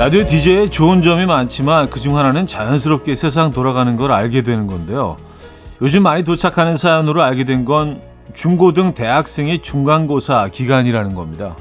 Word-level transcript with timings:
라디오 0.00 0.24
DJ의 0.24 0.70
좋은 0.70 1.02
점이 1.02 1.26
많지만 1.26 1.90
그중 1.90 2.16
하나는 2.16 2.46
자연스럽게 2.46 3.14
세상 3.14 3.50
돌아가는 3.50 3.96
걸 3.96 4.12
알게 4.12 4.40
되는 4.40 4.66
건데요. 4.66 5.18
요즘 5.82 6.02
많이 6.02 6.24
도착하는 6.24 6.74
사연으로 6.74 7.22
알게 7.22 7.44
된 7.44 7.66
건 7.66 8.00
중고등 8.32 8.94
대학생의 8.94 9.60
중간고사 9.60 10.48
기간이라는 10.52 11.14
겁니다. 11.14 11.54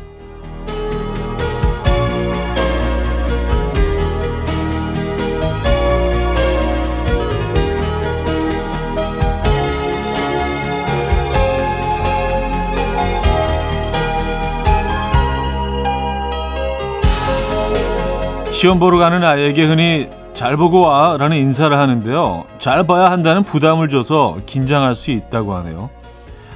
시험 18.59 18.77
보러 18.77 18.98
가는 18.98 19.23
아이에게 19.23 19.63
흔히 19.63 20.09
잘 20.34 20.58
보고 20.58 20.81
와 20.81 21.16
라는 21.17 21.38
인사를 21.38 21.77
하는데요. 21.77 22.44
잘 22.58 22.86
봐야 22.86 23.09
한다는 23.09 23.41
부담을 23.41 23.88
줘서 23.88 24.38
긴장할 24.45 24.95
수 24.95 25.12
있다고 25.12 25.55
하네요. 25.55 25.90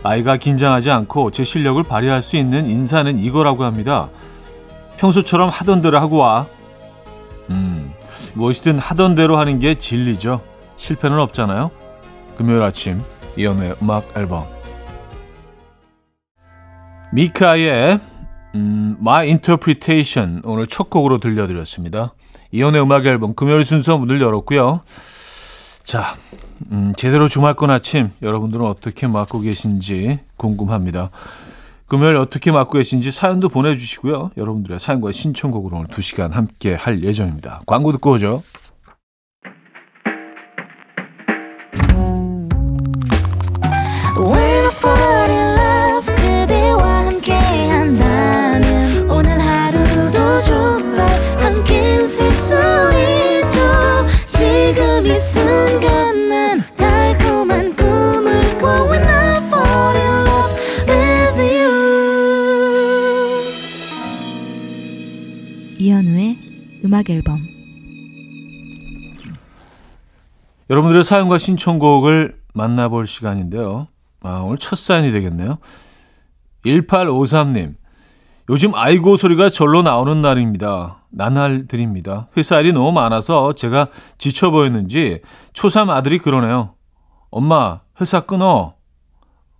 아이가 0.03 0.35
긴장하지 0.35 0.91
않고 0.91 1.31
제 1.31 1.45
실력을 1.45 1.81
발휘할 1.81 2.21
수 2.21 2.35
있는 2.35 2.69
인사는 2.69 3.17
이거라고 3.19 3.63
합니다. 3.63 4.09
평소처럼 4.97 5.47
하던 5.47 5.81
대로 5.81 5.97
하고 5.97 6.17
와. 6.17 6.45
음, 7.49 7.93
무엇이든 8.33 8.79
하던 8.79 9.15
대로 9.15 9.37
하는 9.37 9.59
게 9.59 9.75
진리죠. 9.75 10.41
실패는 10.75 11.17
없잖아요. 11.19 11.71
금요일 12.35 12.63
아침 12.63 13.01
이연우의 13.37 13.75
음악 13.81 14.11
앨범 14.17 14.43
미카의 17.13 18.01
음, 18.55 18.97
My 18.99 19.27
Interpretation 19.27 20.41
오늘 20.45 20.67
첫 20.67 20.89
곡으로 20.89 21.19
들려드렸습니다. 21.19 22.13
이혼의 22.51 22.81
음악 22.81 23.05
앨범 23.05 23.33
금요일 23.33 23.65
순서 23.65 23.97
문을 23.97 24.21
열었고요. 24.21 24.81
자, 25.83 26.15
음, 26.71 26.93
제대로 26.95 27.27
주말권 27.27 27.71
아침 27.71 28.11
여러분들은 28.21 28.65
어떻게 28.65 29.07
맞고 29.07 29.41
계신지 29.41 30.19
궁금합니다. 30.37 31.09
금요일 31.87 32.15
어떻게 32.15 32.51
맞고 32.51 32.73
계신지 32.73 33.11
사연도 33.11 33.49
보내주시고요. 33.49 34.31
여러분들의 34.37 34.79
사연과 34.79 35.11
신청곡으로 35.11 35.77
오늘 35.77 35.87
2시간 35.89 36.31
함께 36.31 36.73
할 36.73 37.03
예정입니다. 37.03 37.61
광고 37.65 37.91
듣고 37.91 38.11
오죠. 38.11 38.43
여러분들의 70.73 71.03
사연과 71.03 71.37
신청곡을 71.37 72.35
만나볼 72.55 73.05
시간인데요. 73.05 73.89
아, 74.23 74.39
오늘 74.39 74.57
첫 74.57 74.75
사연이 74.75 75.11
되겠네요. 75.11 75.59
1853님. 76.65 77.75
요즘 78.49 78.73
아이고 78.73 79.17
소리가 79.17 79.49
절로 79.49 79.83
나오는 79.83 80.23
날입니다. 80.23 81.03
나날 81.11 81.67
드립니다. 81.67 82.27
회사 82.35 82.59
일이 82.59 82.73
너무 82.73 82.91
많아서 82.91 83.53
제가 83.53 83.89
지쳐 84.17 84.49
보였는지 84.49 85.21
초3 85.53 85.91
아들이 85.91 86.17
그러네요. 86.17 86.73
엄마, 87.29 87.81
회사 88.01 88.21
끊어. 88.21 88.73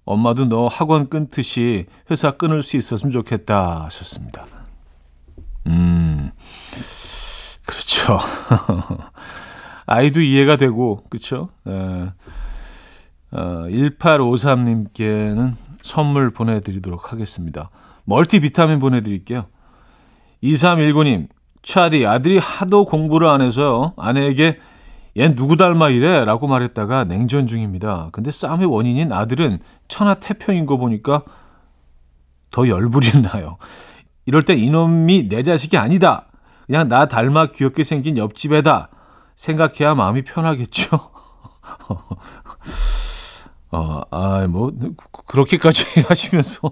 엄마도 0.06 0.46
너 0.46 0.66
학원 0.66 1.10
끊듯이 1.10 1.86
회사 2.10 2.32
끊을 2.32 2.64
수 2.64 2.76
있었으면 2.76 3.12
좋겠다 3.12 3.84
하셨습니다. 3.84 4.48
음, 5.68 6.32
그렇죠. 7.68 8.20
아이도 9.94 10.22
이해가 10.22 10.56
되고, 10.58 11.04
그렇죠. 11.10 11.50
에, 11.68 11.72
어, 13.32 13.66
1853님께는 13.70 15.54
선물 15.82 16.32
보내드리도록 16.32 17.12
하겠습니다. 17.12 17.70
멀티비타민 18.06 18.80
보내드릴게요. 18.80 19.46
2319님, 20.44 21.28
차디, 21.62 22.06
아들이 22.06 22.38
하도 22.40 22.86
공부를 22.86 23.28
안 23.28 23.42
해서요. 23.42 23.94
아내에게 23.98 24.58
얜 25.16 25.36
누구 25.36 25.58
닮아 25.58 25.90
이래? 25.90 26.26
라고 26.26 26.48
말했다가 26.48 27.06
냉전 27.06 27.46
중입니다. 27.48 28.10
근데 28.12 28.32
싸움의 28.32 28.66
원인인 28.66 29.12
아들은 29.12 29.60
천하태평인 29.88 30.66
거 30.66 30.78
보니까 30.78 31.24
더 32.52 32.68
열불이 32.68 33.22
나요. 33.22 33.58
이럴 34.26 34.44
때 34.44 34.56
이놈이 34.56 35.30
내 35.30 35.44
자식이 35.44 35.78
아니다. 35.78 36.28
그냥 36.66 36.88
나 36.88 37.08
닮아 37.08 37.52
귀엽게 37.52 37.84
생긴 37.84 38.18
옆집 38.18 38.54
애다. 38.54 38.90
생각해야 39.36 39.96
마음이 39.96 40.24
편하겠죠. 40.24 41.10
어, 43.72 44.02
아, 44.12 44.46
뭐, 44.48 44.72
그렇게까지 45.28 46.02
하시면서. 46.08 46.72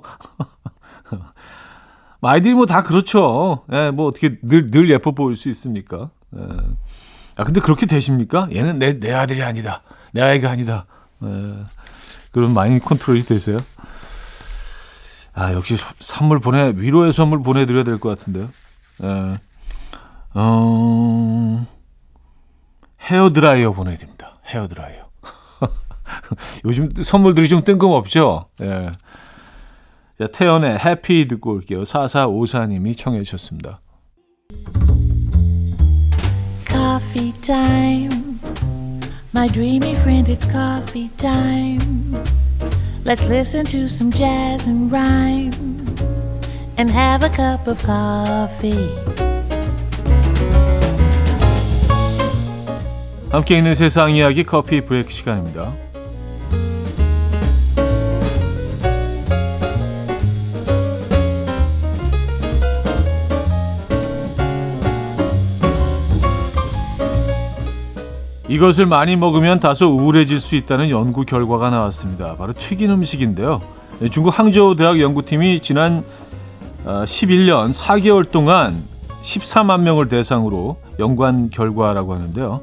아이들이 2.23 2.53
뭐 2.53 2.66
다 2.67 2.83
그렇죠. 2.83 3.63
예, 3.72 3.89
뭐 3.89 4.05
어떻게 4.07 4.38
늘, 4.41 4.69
늘 4.69 4.89
예뻐 4.91 5.11
보일 5.11 5.35
수 5.35 5.49
있습니까? 5.49 6.11
예. 6.38 6.41
아, 7.35 7.44
근데 7.44 7.59
그렇게 7.59 7.88
되십니까? 7.88 8.47
얘는 8.53 8.78
내, 8.78 8.99
내 8.99 9.11
아들이 9.11 9.41
아니다. 9.41 9.81
내 10.13 10.22
아이가 10.22 10.51
아니다. 10.51 10.85
예. 11.23 11.55
그런 12.31 12.53
마인드 12.53 12.83
컨트롤이 12.85 13.23
되세요? 13.23 13.57
아, 15.33 15.51
역시 15.53 15.78
선물 15.99 16.39
보내, 16.39 16.72
위로의 16.75 17.11
선물 17.11 17.41
보내드려야 17.41 17.83
될 17.83 17.97
것 17.97 18.09
같은데요. 18.09 18.49
예. 19.03 19.33
어, 20.35 21.66
헤어드라이어 23.01 23.73
보내드립니다. 23.73 24.39
헤어드라이어. 24.45 25.09
요즘 26.66 26.91
선물들이 26.94 27.50
좀 27.50 27.63
뜬금없죠? 27.63 28.47
예. 28.62 28.91
자, 30.19 30.28
태연의 30.31 30.79
해피 30.79 31.28
듣고 31.28 31.53
올게요. 31.53 31.84
4454님이 31.84 32.97
청해 32.97 33.23
주셨습니다. 33.23 33.81
Coffee 36.67 37.34
time. 37.41 38.40
My 39.34 39.47
dreamy 39.47 39.94
friend, 39.95 40.31
it's 40.31 40.45
coffee 40.45 41.09
time. 41.17 42.13
Let's 43.03 43.23
listen 43.23 43.66
to 43.66 43.85
some 43.85 44.11
jazz 44.11 44.69
and 44.69 44.91
rhyme 44.91 45.51
and 46.78 46.91
have 46.91 47.23
a 47.23 47.29
cup 47.29 47.67
of 47.67 47.81
coffee. 47.84 49.30
함께 53.31 53.57
있는 53.57 53.75
세상 53.75 54.13
이야기 54.13 54.43
커피 54.43 54.81
브레이크 54.81 55.09
시간입니다. 55.09 55.71
이것을 68.49 68.85
많이 68.85 69.16
먹으면 69.16 69.61
다소 69.61 69.87
우울해질 69.87 70.41
수 70.41 70.57
있다는 70.57 70.89
연구 70.89 71.23
결과가 71.23 71.69
나왔습니다. 71.69 72.35
바로 72.35 72.51
튀긴 72.51 72.91
음식인데요. 72.91 73.61
네, 73.99 74.09
중국 74.09 74.37
항저우 74.37 74.75
대학 74.75 74.99
연구팀이 74.99 75.61
지난 75.61 76.03
11년 76.84 77.69
어, 77.69 77.72
4개월 77.72 78.29
동안 78.29 78.84
14만 79.22 79.84
명을 79.84 80.09
대상으로 80.09 80.75
연구한 80.99 81.49
결과라고 81.49 82.13
하는데요. 82.13 82.61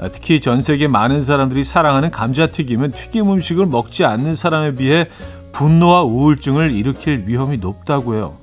아, 0.00 0.08
특히 0.08 0.40
전 0.40 0.62
세계 0.62 0.88
많은 0.88 1.20
사람들이 1.20 1.62
사랑하는 1.62 2.10
감자튀김은 2.10 2.92
튀김 2.92 3.30
음식을 3.30 3.66
먹지 3.66 4.04
않는 4.04 4.34
사람에 4.34 4.72
비해 4.72 5.06
분노와 5.52 6.04
우울증을 6.04 6.72
일으킬 6.72 7.24
위험이 7.26 7.58
높다고 7.58 8.14
해요. 8.14 8.38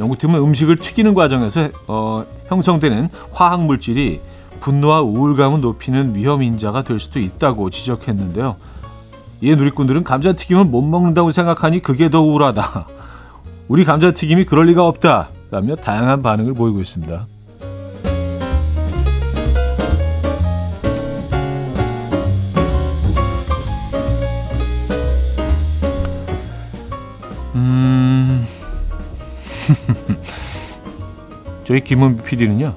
연구팀은 0.00 0.38
음식을 0.38 0.76
튀기는 0.76 1.14
과정에서 1.14 1.70
어, 1.88 2.24
형성되는 2.48 3.08
화학 3.32 3.64
물질이 3.64 4.20
분노와 4.60 5.00
우울감을 5.00 5.60
높이는 5.60 6.14
위험 6.14 6.42
인자가 6.42 6.82
될 6.82 7.00
수도 7.00 7.20
있다고 7.20 7.70
지적했는데요. 7.70 8.56
이에 9.40 9.54
누리꾼들은 9.54 10.04
감자튀김을 10.04 10.64
못 10.64 10.82
먹는다고 10.82 11.30
생각하니 11.30 11.80
그게 11.80 12.10
더 12.10 12.20
우울하다. 12.20 12.86
우리 13.68 13.84
감자튀김이 13.84 14.44
그럴 14.44 14.66
리가 14.66 14.86
없다. 14.86 15.30
라며 15.50 15.74
다양한 15.74 16.20
반응을 16.20 16.52
보이고 16.52 16.80
있습니다. 16.80 17.26
저희 31.68 31.84
김은비 31.84 32.22
PD는요. 32.22 32.74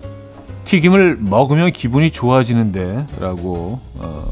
튀김을 0.65 1.19
먹으면 1.21 1.71
기분이 1.71 2.11
좋아지는데 2.11 3.05
라고 3.19 3.79
어, 3.95 4.29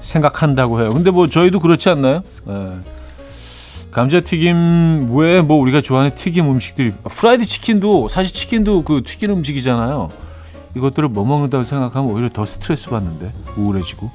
생각한다고 0.00 0.80
해요. 0.80 0.92
근데 0.92 1.12
뭐 1.12 1.28
저희도 1.28 1.60
그렇지 1.60 1.88
않나요? 1.88 2.24
예. 2.48 2.72
감자튀김 3.92 5.10
외에 5.12 5.40
뭐 5.40 5.56
우리가 5.58 5.82
좋아하는 5.82 6.16
튀김 6.16 6.50
음식들이 6.50 6.92
프라이드 7.04 7.44
치킨도 7.44 8.08
사실 8.08 8.34
치킨도 8.34 8.82
그 8.82 9.02
튀긴 9.06 9.30
음식이잖아요. 9.30 10.10
이것들을 10.74 11.08
뭐 11.08 11.24
먹는다고 11.24 11.62
생각하면 11.62 12.10
오히려 12.10 12.28
더 12.28 12.44
스트레스 12.44 12.90
받는데 12.90 13.32
우울해지고. 13.56 14.10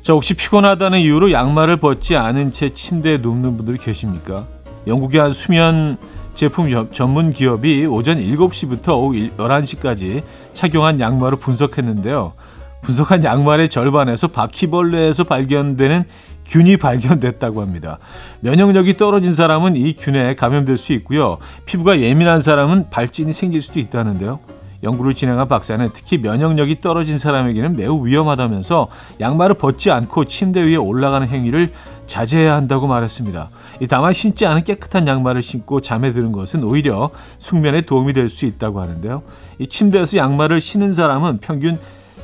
자 0.00 0.14
혹시 0.14 0.32
피곤하다는 0.32 1.00
이유로 1.00 1.32
양말을 1.32 1.76
벗지 1.76 2.16
않은 2.16 2.52
채 2.52 2.70
침대에 2.70 3.18
눕는 3.18 3.58
분들이 3.58 3.76
계십니까? 3.76 4.46
영국의 4.86 5.20
한 5.20 5.32
수면 5.32 5.98
제품 6.38 6.70
전문 6.92 7.32
기업이 7.32 7.84
오전 7.86 8.20
7시부터 8.20 8.90
오후 8.90 9.28
11시까지 9.36 10.22
착용한 10.52 11.00
양말을 11.00 11.38
분석했는데요. 11.38 12.34
분석한 12.82 13.24
양말의 13.24 13.68
절반에서 13.68 14.28
바퀴벌레에서 14.28 15.24
발견되는 15.24 16.04
균이 16.46 16.76
발견됐다고 16.76 17.60
합니다. 17.60 17.98
면역력이 18.38 18.96
떨어진 18.96 19.34
사람은 19.34 19.74
이 19.74 19.94
균에 19.94 20.36
감염될 20.36 20.78
수 20.78 20.92
있고요. 20.92 21.38
피부가 21.64 21.98
예민한 21.98 22.40
사람은 22.40 22.88
발진이 22.88 23.32
생길 23.32 23.60
수도 23.60 23.80
있다는데요. 23.80 24.38
연구를 24.82 25.14
진행한 25.14 25.48
박사는 25.48 25.90
특히 25.92 26.18
면역력이 26.18 26.80
떨어진 26.80 27.18
사람에게는 27.18 27.76
매우 27.76 28.06
위험하다면서 28.06 28.88
양말을 29.20 29.56
벗지 29.56 29.90
않고 29.90 30.26
침대 30.26 30.62
위에 30.62 30.76
올라가는 30.76 31.26
행위를 31.26 31.72
자제해야 32.06 32.54
한다고 32.54 32.86
말했습니다. 32.86 33.50
다만 33.88 34.12
신지 34.12 34.46
않은 34.46 34.64
깨끗한 34.64 35.06
양말을 35.06 35.42
신고 35.42 35.80
잠에 35.80 36.12
드는 36.12 36.32
것은 36.32 36.64
오히려 36.64 37.10
숙면에 37.38 37.82
도움이 37.82 38.12
될 38.12 38.28
수 38.28 38.46
있다고 38.46 38.80
하는데요. 38.80 39.22
이 39.58 39.66
침대에서 39.66 40.16
양말을 40.18 40.60
신은 40.60 40.92
사람은 40.92 41.38
평균 41.38 41.78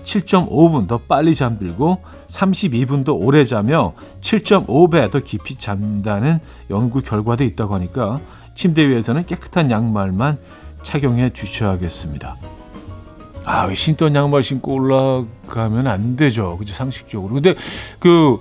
7.5분 0.04 0.86
더 0.86 0.98
빨리 0.98 1.34
잠들고 1.34 2.02
32분 2.28 3.04
더 3.04 3.14
오래 3.14 3.44
자며 3.44 3.94
7.5배 4.20 5.10
더 5.10 5.18
깊이 5.20 5.56
잠다는 5.56 6.40
연구 6.70 7.00
결과도 7.00 7.42
있다고 7.42 7.74
하니까 7.74 8.20
침대 8.54 8.86
위에서는 8.86 9.24
깨끗한 9.26 9.70
양말만 9.70 10.38
착용해 10.84 11.30
주셔야겠습니다. 11.30 12.36
아, 13.44 13.74
신던 13.74 14.14
양말 14.14 14.42
신고 14.42 14.74
올라가면 14.74 15.86
안 15.86 16.16
되죠. 16.16 16.56
그죠? 16.56 16.72
상식적으로. 16.72 17.34
근데 17.34 17.54
그 17.98 18.38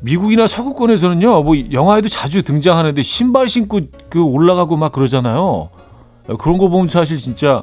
미국이나 0.00 0.46
서구권에서는요, 0.46 1.42
뭐 1.42 1.54
영화에도 1.72 2.08
자주 2.08 2.42
등장하는데 2.42 3.00
신발 3.02 3.48
신고 3.48 3.80
그 4.10 4.22
올라가고 4.22 4.76
막 4.76 4.92
그러잖아요. 4.92 5.70
그런 6.38 6.58
거 6.58 6.68
보면 6.68 6.88
사실 6.88 7.18
진짜 7.18 7.62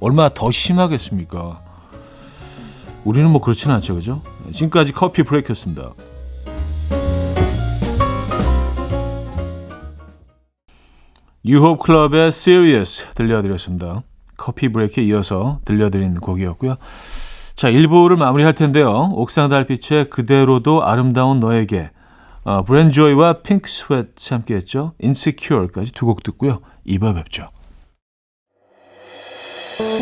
얼마나 0.00 0.28
더 0.28 0.50
심하겠습니까? 0.50 1.60
우리는 3.04 3.28
뭐 3.30 3.40
그렇지는 3.40 3.74
않죠, 3.76 3.94
그죠? 3.96 4.20
지금까지 4.52 4.92
커피 4.92 5.22
브레이크였습니다. 5.22 5.92
유홉 11.44 11.80
클럽의 11.82 12.28
Serious 12.28 13.06
들려드렸습니다. 13.14 14.02
커피 14.36 14.68
브레이크에 14.68 15.04
이어서 15.04 15.60
들려드린 15.64 16.14
곡이었고요. 16.20 16.76
자, 17.54 17.70
1부를 17.70 18.16
마무리할 18.16 18.54
텐데요. 18.54 19.10
옥상 19.14 19.48
달빛의 19.48 20.10
그대로도 20.10 20.84
아름다운 20.84 21.40
너에게 21.40 21.90
어, 22.44 22.64
브렌 22.64 23.06
조이와 23.06 23.42
핑크 23.42 23.70
스웨트 23.70 24.34
함께 24.34 24.54
했죠. 24.54 24.94
Insecure까지 25.02 25.92
두 25.92 26.06
곡 26.06 26.22
듣고요. 26.22 26.60
2부 26.86 27.14
뵙죠. 27.14 27.48
이 29.80 29.92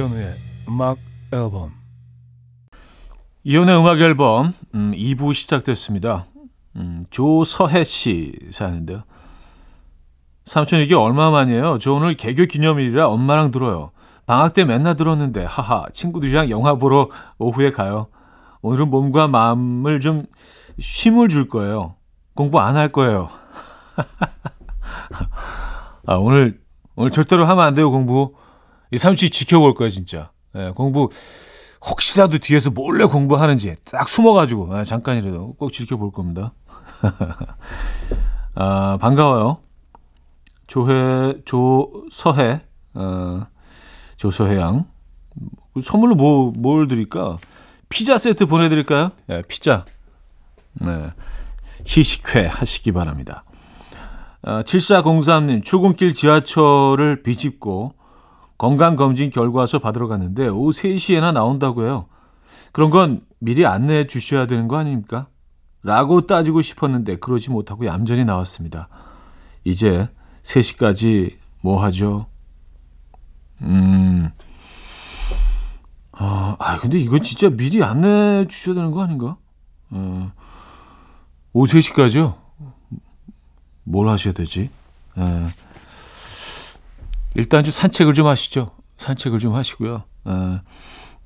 현우의 0.00 0.34
음악 0.68 0.96
앨범 1.30 1.72
이현우의 3.44 3.80
음악 3.80 4.00
앨범 4.00 4.54
음, 4.74 4.92
2부 4.94 5.34
시작됐습니다. 5.34 6.24
음, 6.76 7.02
조서혜 7.10 7.84
씨 7.84 8.32
사연인데요. 8.50 9.02
삼촌 10.46 10.80
이게 10.80 10.94
얼마 10.94 11.30
만이에요? 11.30 11.78
저 11.80 11.92
오늘 11.92 12.16
개교 12.16 12.46
기념일이라 12.46 13.08
엄마랑 13.08 13.50
들어요. 13.50 13.90
방학 14.24 14.54
때 14.54 14.64
맨날 14.64 14.96
들었는데 14.96 15.44
하하 15.44 15.84
친구들이랑 15.92 16.48
영화 16.48 16.76
보러 16.76 17.10
오후에 17.38 17.70
가요. 17.70 18.06
오늘은 18.62 18.88
몸과 18.88 19.28
마음을 19.28 20.00
좀 20.00 20.24
쉼을 20.78 21.28
줄 21.28 21.48
거예요. 21.48 21.96
공부 22.34 22.58
안 22.58 22.76
할 22.76 22.88
거예요. 22.88 23.28
아 26.06 26.14
오늘 26.14 26.58
오늘 26.96 27.10
절대로 27.10 27.44
하면 27.44 27.64
안 27.64 27.74
돼요 27.74 27.90
공부. 27.90 28.34
이 28.92 28.98
삼촌이 28.98 29.30
지켜볼 29.30 29.74
거예요, 29.74 29.90
진짜. 29.90 30.32
예, 30.56 30.72
공부, 30.74 31.10
혹시라도 31.86 32.38
뒤에서 32.38 32.70
몰래 32.70 33.04
공부하는지 33.04 33.76
딱 33.84 34.08
숨어가지고, 34.08 34.74
아, 34.74 34.84
잠깐이라도 34.84 35.54
꼭 35.54 35.72
지켜볼 35.72 36.12
겁니다. 36.12 36.52
아, 38.54 38.98
반가워요. 39.00 39.58
조회, 40.66 41.34
조서해, 41.44 42.62
어, 42.94 43.46
조서해 44.16 44.58
양. 44.58 44.86
선물로 45.82 46.14
뭐, 46.14 46.52
뭘 46.56 46.88
드릴까? 46.88 47.38
피자 47.88 48.18
세트 48.18 48.46
보내드릴까요? 48.46 49.10
예, 49.30 49.42
피자. 49.48 49.84
네. 50.74 51.10
시식회 51.84 52.46
하시기 52.46 52.92
바랍니다. 52.92 53.44
아, 54.42 54.62
7403님, 54.62 55.64
출근길 55.64 56.14
지하철을 56.14 57.22
비집고 57.22 57.94
건강검진 58.60 59.30
결과서 59.30 59.78
받으러 59.78 60.06
갔는데 60.06 60.48
오후 60.48 60.70
3시에나 60.70 61.32
나온다고 61.32 61.82
해요. 61.82 62.08
그런 62.72 62.90
건 62.90 63.22
미리 63.38 63.64
안내해 63.64 64.06
주셔야 64.06 64.46
되는 64.46 64.68
거 64.68 64.76
아닙니까? 64.76 65.28
라고 65.82 66.26
따지고 66.26 66.60
싶었는데 66.60 67.20
그러지 67.20 67.48
못하고 67.48 67.86
얌전히 67.86 68.26
나왔습니다. 68.26 68.90
이제 69.64 70.10
3시까지 70.42 71.38
뭐 71.62 71.82
하죠? 71.84 72.26
음. 73.62 74.30
아, 76.12 76.56
아 76.58 76.78
근데 76.80 76.98
이거 76.98 77.18
진짜 77.18 77.48
미리 77.48 77.82
안내해 77.82 78.46
주셔야 78.46 78.74
되는 78.74 78.90
거 78.90 79.02
아닌가? 79.02 79.38
어, 79.88 80.32
오후 81.54 81.66
3시까지요? 81.66 82.36
뭘 83.84 84.08
하셔야 84.10 84.34
되지? 84.34 84.68
에. 85.16 85.69
예. 87.36 87.40
일단 87.40 87.64
좀 87.64 87.72
산책을 87.72 88.14
좀 88.14 88.26
하시죠. 88.26 88.70
산책을 88.96 89.38
좀 89.38 89.54
하시고요. 89.54 90.02
어, 90.24 90.60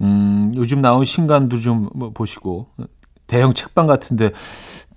음, 0.01 0.53
요즘 0.57 0.81
나온 0.81 1.05
신간도 1.05 1.57
좀뭐 1.59 2.11
보시고 2.15 2.69
대형 3.27 3.53
책방 3.55 3.87
같은데 3.87 4.31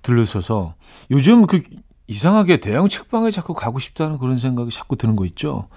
들르셔서 0.01 0.75
요즘 1.11 1.47
그 1.47 1.61
이상하게 2.07 2.57
대형 2.59 2.87
책방에 2.87 3.31
자꾸 3.31 3.53
가고 3.53 3.79
싶다는 3.79 4.17
그런 4.17 4.37
생각이 4.37 4.71
자꾸 4.71 4.95
드는 4.95 5.15
거 5.15 5.25
있죠. 5.25 5.67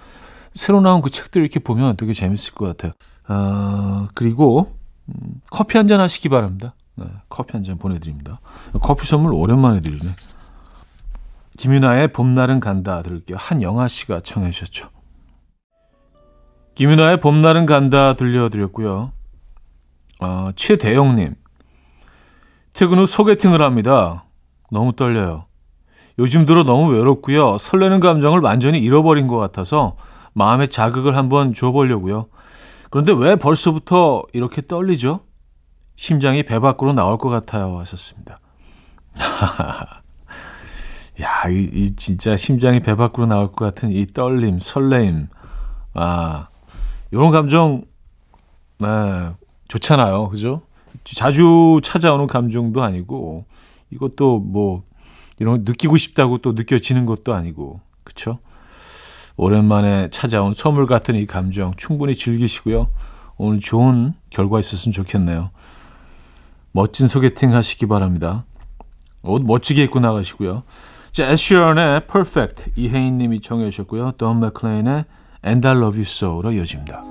새로 0.53 0.81
나온 0.81 1.01
그 1.01 1.09
책들 1.09 1.41
이렇게 1.41 1.59
보면 1.59 1.97
되게 1.97 2.13
재밌을 2.13 2.53
것 2.53 2.65
같아요. 2.67 2.91
어, 3.27 4.07
그리고 4.13 4.71
음, 5.07 5.41
커피 5.49 5.77
한 5.77 5.87
잔 5.87 5.99
하시기 5.99 6.29
바랍니다. 6.29 6.75
네, 6.95 7.05
커피 7.29 7.53
한 7.53 7.63
잔 7.63 7.77
보내드립니다. 7.77 8.39
커피 8.81 9.07
선물 9.07 9.33
오랜만에 9.33 9.81
드리네. 9.81 10.11
김윤아의 11.57 12.11
봄날은 12.13 12.59
간다 12.59 13.01
들을게요. 13.01 13.37
한영아 13.39 13.87
씨가 13.87 14.21
청해 14.21 14.51
주셨죠. 14.51 14.89
김윤아의 16.75 17.19
봄날은 17.19 17.65
간다 17.65 18.13
들려드렸고요. 18.13 19.11
어, 20.21 20.49
최대영님. 20.55 21.35
퇴근 22.73 22.99
후 22.99 23.07
소개팅을 23.07 23.61
합니다. 23.61 24.25
너무 24.71 24.93
떨려요. 24.93 25.45
요즘 26.19 26.45
들어 26.45 26.63
너무 26.63 26.91
외롭고요. 26.91 27.57
설레는 27.57 27.99
감정을 27.99 28.39
완전히 28.39 28.79
잃어버린 28.79 29.27
것 29.27 29.37
같아서 29.37 29.97
마음의 30.33 30.69
자극을 30.69 31.17
한번 31.17 31.53
줘보려고요. 31.53 32.27
그런데 32.89 33.13
왜 33.13 33.35
벌써부터 33.35 34.23
이렇게 34.33 34.61
떨리죠? 34.61 35.21
심장이 35.95 36.43
배 36.43 36.59
밖으로 36.59 36.93
나올 36.93 37.17
것 37.17 37.29
같아요. 37.29 37.79
하셨습니다. 37.79 38.39
야, 41.21 41.49
이, 41.49 41.69
이, 41.73 41.95
진짜 41.95 42.37
심장이 42.37 42.79
배 42.81 42.95
밖으로 42.95 43.25
나올 43.25 43.51
것 43.51 43.65
같은 43.65 43.91
이 43.91 44.05
떨림, 44.07 44.59
설레임. 44.59 45.27
아, 45.93 46.47
이런 47.11 47.31
감정, 47.31 47.83
네, 48.79 48.87
좋잖아요. 49.67 50.29
그죠? 50.29 50.61
자주 51.03 51.79
찾아오는 51.83 52.27
감정도 52.27 52.83
아니고 52.83 53.45
이것도 53.91 54.39
뭐 54.39 54.83
이런 55.39 55.57
거 55.57 55.71
느끼고 55.71 55.97
싶다고 55.97 56.37
또 56.39 56.53
느껴지는 56.53 57.05
것도 57.05 57.33
아니고 57.33 57.81
그쵸? 58.03 58.39
오랜만에 59.37 60.09
찾아온 60.09 60.53
선물 60.53 60.85
같은 60.85 61.15
이 61.15 61.25
감정 61.25 61.73
충분히 61.75 62.15
즐기시고요. 62.15 62.89
오늘 63.37 63.59
좋은 63.59 64.13
결과 64.29 64.59
있었으면 64.59 64.93
좋겠네요. 64.93 65.49
멋진 66.71 67.07
소개팅 67.07 67.53
하시기 67.53 67.87
바랍니다. 67.87 68.45
옷 69.23 69.43
멋지게 69.43 69.83
입고 69.83 69.99
나가시고요. 69.99 70.63
자, 71.11 71.29
애쉬런의 71.29 72.07
Perfect 72.07 72.71
이혜인 72.75 73.17
님이 73.17 73.41
청해 73.41 73.69
주셨고요. 73.69 74.13
돈 74.17 74.39
맥클레인의 74.39 75.05
And 75.43 75.65
I 75.67 75.73
Love 75.75 75.97
You 75.97 76.05
So로 76.05 76.51
이어집니다. 76.51 77.03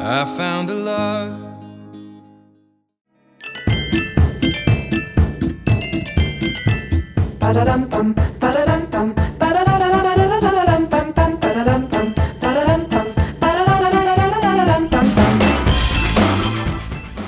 I 0.00 0.22
found 0.22 0.72
a 0.72 0.78
love 0.78 1.48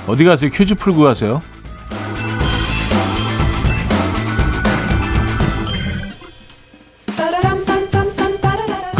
어디 0.07 0.25
가세요? 0.25 0.51
퀴즈 0.51 0.75
풀고 0.75 1.03
가세요. 1.03 1.41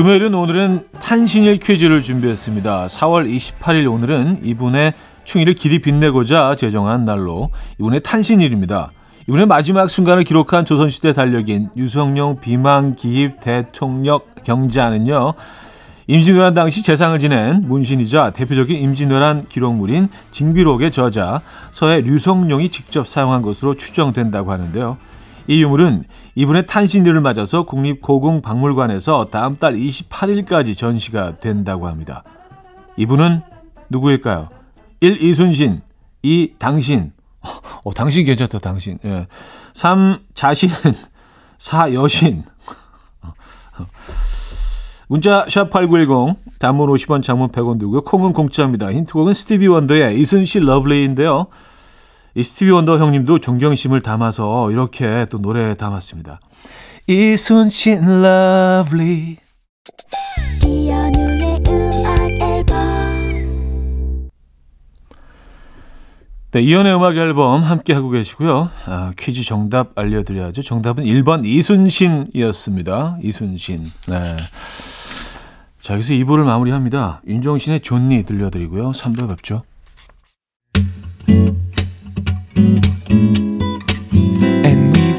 금요일은 0.02 0.34
오늘은 0.34 0.86
탄신일 1.00 1.60
퀴즈를 1.60 2.02
준비했습니다. 2.02 2.88
4월 2.88 3.30
28일 3.30 3.88
오늘은 3.94 4.40
이분의 4.44 4.94
충의를 5.26 5.54
길이 5.54 5.80
빛내고자 5.80 6.56
제정한 6.56 7.06
날로 7.06 7.52
이분의 7.78 8.02
탄신일입니다. 8.02 8.90
이분의 9.28 9.46
마지막 9.46 9.92
순간을 9.92 10.24
기록한 10.24 10.66
조선시대 10.66 11.14
달력인 11.14 11.70
유성룡 11.78 12.40
비망 12.42 12.96
기입 12.96 13.42
대통령 13.42 14.22
경자는요. 14.44 15.36
임진왜란 16.08 16.56
당시 16.56 16.82
재상을 16.82 17.20
지낸 17.20 17.62
문신이자 17.62 18.32
대표적인 18.32 18.76
임진왜란 18.76 19.50
기록물인 19.50 20.10
징비록의 20.32 20.90
저자 20.90 21.42
서해 21.70 22.02
류성룡이 22.02 22.70
직접 22.70 23.08
사용한 23.08 23.44
것으로 23.44 23.76
추정된다고 23.76 24.52
하는데요. 24.52 24.98
이 25.48 25.62
유물은 25.64 26.06
이분의 26.36 26.68
탄신일을 26.68 27.22
맞아서 27.22 27.64
국립고궁박물관에서 27.64 29.28
다음 29.32 29.58
달 29.58 29.74
28일까지 29.76 30.78
전시가 30.78 31.38
된다고 31.40 31.88
합니다. 31.88 32.24
이분은 32.98 33.42
누구일까요? 33.90 34.50
1. 35.02 35.22
이순신 35.22 35.82
2. 36.24 36.54
당신 36.60 37.12
어, 37.84 37.94
당신 37.94 38.26
괜찮다, 38.26 38.60
당신. 38.60 39.00
예. 39.04 39.28
3. 39.74 40.20
자신 40.34 40.70
4. 41.58 41.94
여신 41.94 42.44
문자 45.08 45.46
샵8910 45.46 46.36
단문 46.60 46.90
50원 46.90 47.22
장문 47.22 47.50
100원 47.50 47.80
들고요. 47.80 48.02
콩은 48.04 48.34
공짜입니다. 48.34 48.92
힌트곡은 48.94 49.34
스티비 49.34 49.68
원더의 49.68 50.18
Isn't 50.20 50.47
She 50.47 50.64
Lovely인데요. 50.64 51.48
이 52.36 52.44
스티비 52.44 52.72
원더 52.72 52.98
형님도 52.98 53.40
존경심을 53.40 54.02
담아서 54.02 54.72
이렇게 54.72 55.26
또 55.30 55.40
노래 55.42 55.76
담았습니다. 55.76 56.40
Isn't 57.08 57.79
She 57.79 58.22
Lovely 58.22 59.38
네, 66.54 66.60
이연의 66.62 66.94
음악 66.96 67.16
앨범 67.16 67.64
함께 67.64 67.94
하고 67.94 68.10
계시고요. 68.10 68.70
아, 68.86 69.14
퀴즈 69.18 69.46
정답 69.46 69.98
알려드려야죠. 69.98 70.62
정답은 70.64 71.06
1번 71.06 71.46
이순신이었습니다. 71.46 73.20
이순신. 73.24 73.86
네. 74.10 74.38
자, 75.82 75.94
여기서 75.94 76.14
2부를 76.14 76.44
마무리합니다. 76.44 77.22
윤종신의 77.26 77.80
존니 77.80 78.24
들려드리고요. 78.24 78.92
3부에 78.92 79.30
뵙죠. 79.30 79.64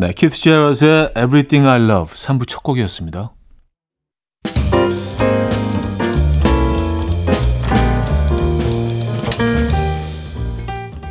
네, 0.00 0.12
키트 0.12 0.34
제러스의 0.34 1.10
Everything 1.10 1.68
I 1.68 1.78
Love 1.78 2.14
3부 2.14 2.48
첫 2.48 2.62
곡이었습니다. 2.62 3.34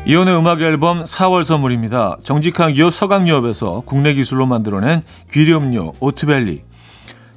이혼의 0.07 0.35
음악 0.35 0.61
앨범 0.61 1.03
4월 1.03 1.43
선물입니다. 1.43 2.17
정직한 2.23 2.73
기업 2.73 2.91
서강유업에서 2.91 3.83
국내 3.85 4.15
기술로 4.15 4.47
만들어낸 4.47 5.03
귀리음료 5.31 5.93
오트벨리 5.99 6.63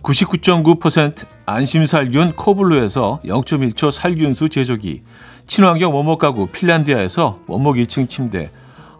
99.9% 0.02 1.26
안심살균 1.44 2.32
코블루에서 2.32 3.20
0.1초 3.26 3.90
살균수 3.90 4.48
제조기 4.48 5.02
친환경 5.46 5.94
원목 5.94 6.18
가구 6.18 6.46
핀란디아에서 6.46 7.40
원목 7.46 7.76
2층 7.76 8.08
침대 8.08 8.50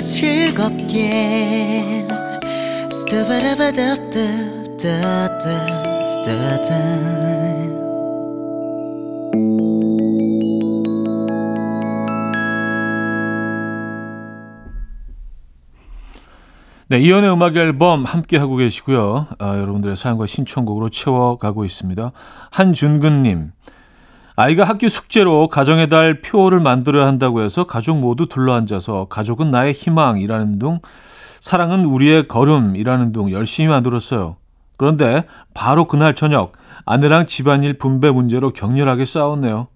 즐겁게 0.00 2.06
da 4.78 4.78
da 4.78 5.02
da 6.62 6.86
네, 16.88 17.00
이연의 17.00 17.32
음악 17.32 17.56
앨범 17.56 18.04
함께 18.04 18.36
하고 18.36 18.54
계시고요. 18.54 19.26
아, 19.40 19.58
여러분들의 19.58 19.96
사연과 19.96 20.26
신청곡으로 20.26 20.90
채워가고 20.90 21.64
있습니다. 21.64 22.12
한준근님, 22.52 23.50
아이가 24.38 24.64
학교 24.64 24.90
숙제로 24.90 25.48
가정의 25.48 25.88
달 25.88 26.20
표를 26.20 26.60
만들어야 26.60 27.06
한다고 27.06 27.42
해서 27.42 27.64
가족 27.64 27.98
모두 27.98 28.26
둘러앉아서 28.26 29.06
가족은 29.06 29.50
나의 29.50 29.72
희망이라는 29.72 30.58
둥, 30.58 30.80
사랑은 31.40 31.86
우리의 31.86 32.28
걸음이라는 32.28 33.12
둥 33.12 33.30
열심히 33.30 33.68
만들었어요. 33.68 34.36
그런데 34.76 35.24
바로 35.54 35.86
그날 35.86 36.14
저녁 36.14 36.52
아내랑 36.84 37.24
집안일 37.24 37.78
분배 37.78 38.10
문제로 38.10 38.52
격렬하게 38.52 39.06
싸웠네요. 39.06 39.68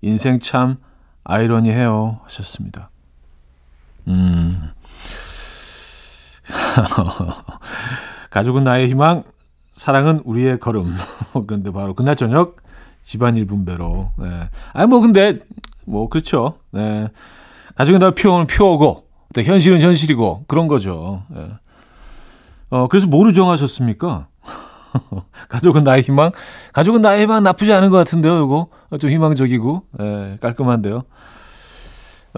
인생 0.00 0.40
참 0.40 0.78
아이러니해요 1.22 2.20
하셨습니다. 2.24 2.88
음. 4.08 4.70
가족은 8.30 8.64
나의 8.64 8.88
희망, 8.88 9.24
사랑은 9.72 10.22
우리의 10.24 10.58
걸음. 10.58 10.96
그런데 11.46 11.70
바로 11.70 11.94
그날 11.94 12.16
저녁 12.16 12.56
집안일 13.02 13.46
분배로. 13.46 14.12
네. 14.18 14.48
아니 14.72 14.86
뭐 14.86 15.00
근데 15.00 15.38
뭐 15.84 16.08
그렇죠. 16.08 16.58
네. 16.70 17.08
가족은 17.76 18.00
다 18.00 18.10
표현은 18.12 18.46
표고 18.46 19.04
또 19.34 19.42
현실은 19.42 19.80
현실이고 19.80 20.44
그런 20.46 20.68
거죠. 20.68 21.24
네. 21.30 21.48
어 22.70 22.88
그래서 22.88 23.06
뭐로 23.06 23.32
정하셨습니까? 23.32 24.28
가족은 25.48 25.84
나의 25.84 26.02
희망. 26.02 26.32
가족은 26.72 27.02
나의 27.02 27.22
희망 27.22 27.42
나쁘지 27.42 27.72
않은 27.72 27.90
것 27.90 27.96
같은데요. 27.96 28.44
이거 28.44 28.68
좀 28.98 29.10
희망적이고 29.10 29.82
네, 29.98 30.38
깔끔한데요. 30.40 31.04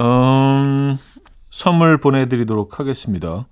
음, 0.01 0.99
선물 1.51 1.99
보내드리도록 1.99 2.81
하겠습니다. 2.81 3.47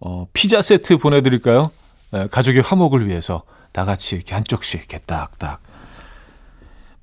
어, 0.00 0.26
피자 0.32 0.62
세트 0.62 0.98
보내드릴까요? 0.98 1.70
네, 2.10 2.26
가족의 2.28 2.62
화목을 2.62 3.06
위해서 3.08 3.42
다 3.72 3.84
같이 3.84 4.16
이렇게 4.16 4.34
한쪽씩 4.34 4.80
이렇게 4.80 4.98
딱딱. 4.98 5.60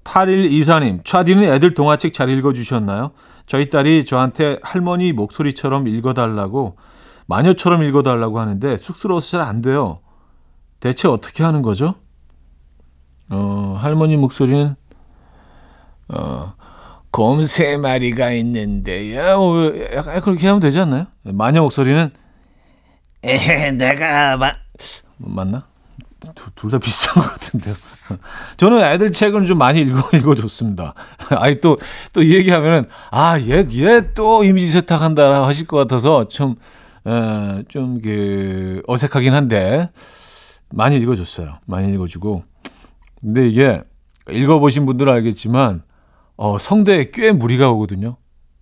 8124님, 0.05 1.03
차디는 1.03 1.43
애들 1.43 1.73
동화책 1.73 2.13
잘 2.13 2.29
읽어주셨나요? 2.29 3.11
저희 3.47 3.69
딸이 3.69 4.05
저한테 4.05 4.59
할머니 4.63 5.11
목소리처럼 5.11 5.87
읽어달라고, 5.87 6.77
마녀처럼 7.27 7.83
읽어달라고 7.83 8.39
하는데 8.39 8.77
쑥스러워서 8.77 9.31
잘 9.31 9.41
안 9.41 9.61
돼요. 9.61 9.99
대체 10.79 11.07
어떻게 11.07 11.43
하는 11.43 11.61
거죠? 11.61 11.95
어, 13.29 13.77
할머니 13.79 14.15
목소리는, 14.15 14.75
어, 16.09 16.53
곰세 17.11 17.77
마리가 17.77 18.31
있는데요. 18.31 19.37
뭐, 19.39 19.73
약간 19.93 20.21
그렇게 20.21 20.47
하면 20.47 20.59
되지 20.59 20.79
않나요? 20.79 21.05
마녀 21.23 21.61
목소리는, 21.63 22.11
에 23.23 23.71
내가 23.71 24.37
마, 24.37 24.51
맞나? 25.17 25.65
둘 26.55 26.69
다 26.71 26.77
비슷한 26.77 27.23
것 27.23 27.29
같은데요. 27.31 27.73
저는 28.57 28.83
애들 28.83 29.11
책을 29.11 29.45
좀 29.45 29.57
많이 29.57 29.81
읽어, 29.81 30.01
읽어줬습니다. 30.17 30.93
아니, 31.37 31.59
또, 31.59 31.77
또 32.13 32.21
이 32.21 32.35
얘기하면은, 32.35 32.85
아, 33.11 33.39
얘, 33.39 33.65
얘 33.75 34.01
또 34.13 34.43
이미지 34.43 34.67
세탁한다 34.71 35.45
하실 35.45 35.65
것 35.67 35.77
같아서 35.77 36.27
좀, 36.27 36.55
에, 37.07 37.63
좀, 37.67 38.01
그, 38.01 38.81
어색하긴 38.87 39.33
한데, 39.33 39.89
많이 40.71 40.97
읽어줬어요. 40.97 41.59
많이 41.65 41.91
읽어주고. 41.93 42.43
근데 43.21 43.47
이게, 43.47 43.81
읽어보신 44.29 44.85
분들은 44.85 45.11
알겠지만, 45.13 45.83
어, 46.37 46.57
성대에 46.59 47.11
꽤 47.13 47.31
무리가 47.31 47.71
오거든요. 47.71 48.17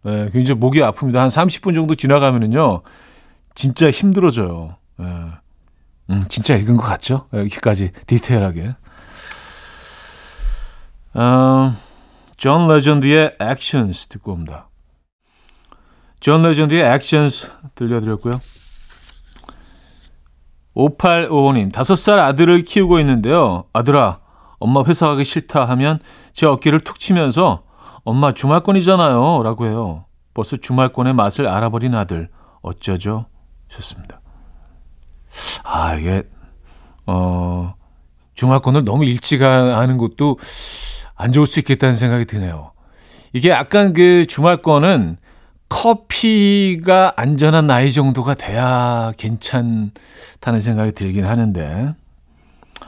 예, 0.06 0.30
굉장히 0.34 0.60
목이 0.60 0.80
아픕니다. 0.82 1.16
한 1.16 1.30
30분 1.30 1.74
정도 1.76 1.96
지나가면은요, 1.96 2.82
진짜 3.56 3.90
힘들어져요. 3.90 4.76
예. 5.00 5.06
음, 6.10 6.26
진짜 6.28 6.56
읽은 6.56 6.76
것 6.76 6.84
같죠? 6.84 7.28
여기까지 7.34 7.92
디테일하게. 8.08 8.76
어, 11.14 11.76
존 12.38 12.68
레전드의 12.68 13.38
Actions 13.42 14.08
듣고 14.08 14.34
옵니다. 14.34 14.70
존 16.20 16.42
레전드의 16.42 16.84
Actions 16.84 17.52
들려드렸고요. 17.76 18.40
5855님, 20.76 21.72
5살 21.72 22.18
아들을 22.18 22.64
키우고 22.64 23.00
있는데요. 23.00 23.66
아들아, 23.74 24.20
엄마 24.58 24.84
회사 24.88 25.08
가기 25.08 25.24
싫다 25.24 25.66
하면 25.66 26.00
제 26.32 26.48
어깨를 26.48 26.80
툭 26.80 27.00
치면서 27.00 27.64
엄마 28.04 28.34
주말권이잖아요. 28.34 29.44
라고 29.44 29.66
해요. 29.66 30.06
벌써 30.34 30.58
주말권의 30.58 31.14
맛을 31.14 31.48
알아버린 31.48 31.94
아들. 31.94 32.30
어쩌죠? 32.62 33.28
좋습니다. 33.68 34.22
아, 35.64 35.96
이게, 35.96 36.24
어, 37.06 37.74
중화권을 38.34 38.84
너무 38.84 39.06
일찍 39.06 39.42
하는 39.42 39.98
것도 39.98 40.38
안 41.16 41.32
좋을 41.32 41.48
수 41.48 41.60
있겠다는 41.60 41.96
생각이 41.96 42.26
드네요. 42.26 42.72
이게 43.34 43.50
약간 43.50 43.94
그 43.94 44.26
주말권은 44.28 45.18
커피가 45.70 47.14
안전한 47.16 47.66
나이 47.68 47.92
정도가 47.92 48.36
돼야 48.36 49.12
괜찮다는 49.18 50.60
생각이 50.60 50.92
들긴 50.92 51.26
하는데, 51.26 51.96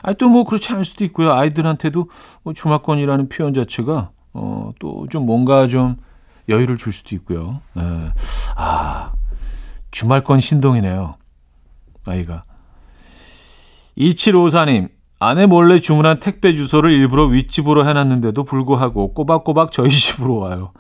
아, 0.04 0.14
또 0.14 0.28
뭐 0.30 0.44
그렇지 0.44 0.72
않을 0.74 0.86
수도 0.86 1.04
있고요. 1.06 1.34
아이들한테도 1.34 2.10
뭐 2.44 2.54
주말권이라는 2.54 3.30
표현 3.30 3.54
자체가, 3.56 4.12
어, 4.34 4.72
또 4.80 5.08
좀 5.10 5.26
뭔가 5.26 5.68
좀 5.68 5.96
여유를 6.48 6.78
줄 6.78 6.94
수도 6.94 7.16
있고요. 7.16 7.62
예. 7.78 8.12
아, 8.56 9.14
주말권 9.90 10.40
신동이네요. 10.40 11.16
아이가. 12.06 12.44
2754님, 13.98 14.90
아내 15.20 15.46
몰래 15.46 15.80
주문한 15.80 16.20
택배 16.20 16.56
주소를 16.56 16.92
일부러 16.92 17.26
윗집으로 17.26 17.88
해놨는데도 17.88 18.44
불구하고 18.44 19.14
꼬박꼬박 19.14 19.72
저희 19.72 19.90
집으로 19.90 20.38
와요. 20.38 20.72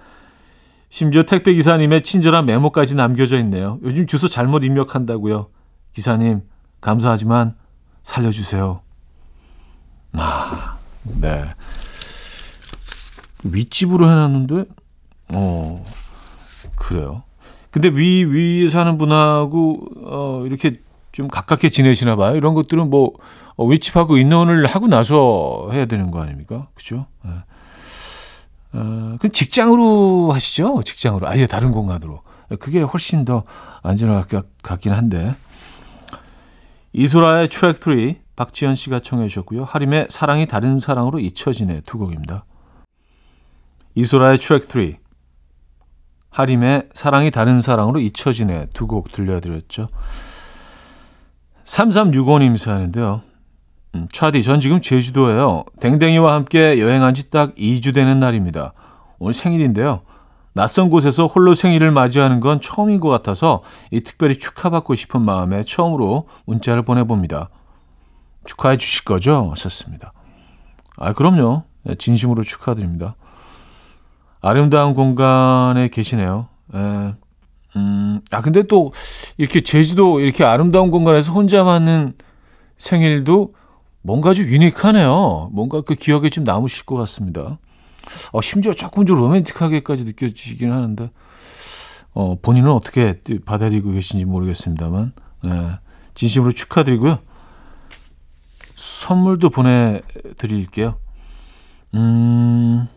심지어 0.89 1.23
택배 1.23 1.53
기사님의 1.53 2.03
친절한 2.03 2.45
메모까지 2.45 2.95
남겨져 2.95 3.37
있네요. 3.39 3.79
요즘 3.83 4.07
주소 4.07 4.29
잘못 4.29 4.63
입력한다고요. 4.63 5.47
기사님, 5.93 6.41
감사하지만 6.81 7.55
살려주세요. 8.03 8.81
아, 10.13 10.77
네. 11.03 11.43
윗집으로 13.43 14.09
해놨는데, 14.09 14.65
어, 15.29 15.85
그래요. 16.75 17.23
근데 17.71 17.89
위, 17.89 18.23
위에 18.23 18.69
사는 18.69 18.97
분하고, 18.97 19.85
어, 20.03 20.43
이렇게 20.45 20.79
좀 21.11 21.27
가깝게 21.27 21.69
지내시나 21.69 22.15
봐요. 22.15 22.35
이런 22.35 22.53
것들은 22.53 22.89
뭐, 22.89 23.11
어, 23.57 23.65
윗집하고 23.65 24.17
인원을 24.17 24.65
하고 24.67 24.87
나서 24.87 25.69
해야 25.71 25.85
되는 25.85 26.11
거 26.11 26.21
아닙니까? 26.21 26.67
그죠? 26.73 27.07
예. 27.25 27.29
어, 28.73 29.17
그 29.19 29.29
직장으로 29.31 30.31
하시죠? 30.33 30.83
직장으로. 30.83 31.27
아예 31.27 31.47
다른 31.47 31.71
공간으로. 31.71 32.21
그게 32.59 32.81
훨씬 32.81 33.25
더 33.25 33.43
안전할 33.81 34.23
것 34.27 34.45
같긴 34.61 34.91
한데. 34.93 35.31
이소라의 36.93 37.49
트랙 37.49 37.77
3, 37.81 38.15
박지현 38.35 38.75
씨가 38.75 38.99
청해 38.99 39.27
주셨고요. 39.29 39.63
하림의 39.63 40.07
사랑이 40.09 40.45
다른 40.47 40.77
사랑으로 40.77 41.19
잊혀지네 41.19 41.81
두 41.85 41.97
곡입니다. 41.97 42.45
이소라의 43.95 44.39
트랙 44.39 44.63
3, 44.65 44.95
하림의 46.29 46.89
사랑이 46.93 47.31
다른 47.31 47.61
사랑으로 47.61 47.99
잊혀지네 48.01 48.67
두 48.73 48.87
곡 48.87 49.11
들려드렸죠. 49.13 49.87
3365님 51.63 52.57
사연인데요. 52.57 53.21
음, 53.95 54.07
차디, 54.11 54.43
전 54.43 54.59
지금 54.59 54.81
제주도에요. 54.81 55.63
댕댕이와 55.79 56.33
함께 56.33 56.79
여행한 56.79 57.13
지 57.13 57.29
딱 57.29 57.55
2주 57.55 57.93
되는 57.93 58.19
날입니다. 58.19 58.73
오늘 59.19 59.33
생일인데요. 59.33 60.01
낯선 60.53 60.89
곳에서 60.89 61.27
홀로 61.27 61.53
생일을 61.55 61.91
맞이하는 61.91 62.39
건 62.39 62.61
처음인 62.61 62.99
것 62.99 63.09
같아서 63.09 63.61
이 63.91 64.01
특별히 64.01 64.37
축하받고 64.37 64.95
싶은 64.95 65.21
마음에 65.21 65.63
처음으로 65.63 66.27
문자를 66.45 66.83
보내봅니다. 66.83 67.49
축하해 68.45 68.77
주실 68.77 69.03
거죠? 69.05 69.49
하셨습니다. 69.51 70.13
아, 70.97 71.13
그럼요. 71.13 71.63
네, 71.83 71.95
진심으로 71.95 72.43
축하드립니다. 72.43 73.15
아름다운 74.41 74.93
공간에 74.93 75.87
계시네요. 75.89 76.47
예. 76.73 77.15
음, 77.75 78.21
아, 78.31 78.41
근데 78.41 78.63
또 78.63 78.93
이렇게 79.37 79.61
제주도 79.61 80.19
이렇게 80.21 80.43
아름다운 80.45 80.91
공간에서 80.91 81.33
혼자 81.33 81.63
맞는 81.63 82.13
생일도 82.77 83.53
뭔가 84.05 84.35
좀 84.35 84.45
유니크하네요. 84.45 85.49
뭔가 85.51 85.81
그 85.81 85.95
기억에 85.95 86.29
좀 86.29 86.43
남으실 86.43 86.85
것 86.85 86.95
같습니다. 86.95 87.57
어, 88.31 88.41
심지어 88.41 88.71
조금 88.75 89.03
좀 89.07 89.17
로맨틱하게까지 89.17 90.03
느껴지긴 90.03 90.71
하는데, 90.71 91.09
어, 92.13 92.35
본인은 92.39 92.69
어떻게 92.69 93.19
받아들이고 93.45 93.91
계신지 93.93 94.25
모르겠습니다.만, 94.25 95.13
네, 95.43 95.79
진심으로 96.13 96.51
축하드리고요. 96.51 97.17
선물도 98.75 99.49
보내드릴게요. 99.49 100.99
음, 101.95 102.87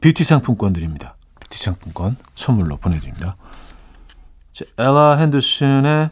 뷰티 0.00 0.24
상품권 0.24 0.72
드립니다. 0.72 1.16
뷰티 1.38 1.56
상품권 1.56 2.16
선물로 2.34 2.78
보내드립니다. 2.78 3.36
자, 4.52 4.64
엘라 4.76 5.16
핸더슨의 5.18 6.10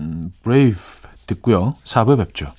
음, 0.00 0.32
Brave 0.42 0.99
듣고요. 1.30 1.74
4부에 1.84 2.18
뵙죠. 2.18 2.52